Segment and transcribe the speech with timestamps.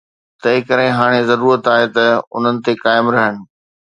[0.41, 2.05] تنهن ڪري هاڻي ضرورت آهي ته
[2.35, 3.33] انهن تي قائم رهڻ.